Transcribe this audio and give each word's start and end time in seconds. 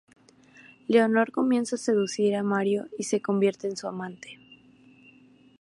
Leonor 0.87 1.31
comienza 1.31 1.75
a 1.75 1.77
seducir 1.77 2.35
a 2.35 2.41
Mario 2.41 2.87
y 2.97 3.03
se 3.03 3.21
convierte 3.21 3.67
en 3.67 3.77
su 3.77 3.87
amante. 3.87 4.39